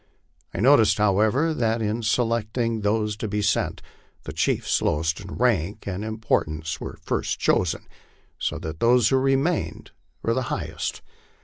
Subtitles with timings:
[0.51, 3.83] I noticed, however, that in selecting those to be sent,
[4.23, 7.87] the chiefs lowest in rank and importance were first chosen,
[8.39, 9.91] so that those who remained
[10.23, 11.03] were the highest.